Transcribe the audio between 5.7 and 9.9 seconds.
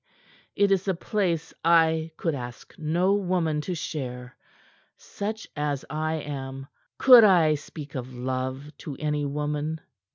I am, could I speak of love to any woman?"